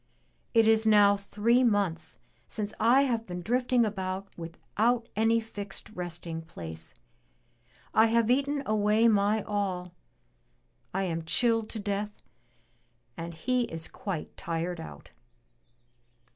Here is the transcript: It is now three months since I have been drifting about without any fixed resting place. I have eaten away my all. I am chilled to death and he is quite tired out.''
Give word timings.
It 0.55 0.67
is 0.67 0.83
now 0.83 1.15
three 1.15 1.63
months 1.63 2.17
since 2.47 2.73
I 2.79 3.03
have 3.03 3.27
been 3.27 3.43
drifting 3.43 3.85
about 3.85 4.29
without 4.35 5.07
any 5.15 5.39
fixed 5.39 5.91
resting 5.91 6.41
place. 6.41 6.95
I 7.93 8.07
have 8.07 8.31
eaten 8.31 8.63
away 8.65 9.07
my 9.07 9.43
all. 9.43 9.93
I 10.91 11.03
am 11.03 11.21
chilled 11.23 11.69
to 11.69 11.79
death 11.79 12.23
and 13.15 13.35
he 13.35 13.65
is 13.65 13.87
quite 13.87 14.35
tired 14.37 14.79
out.'' 14.79 15.11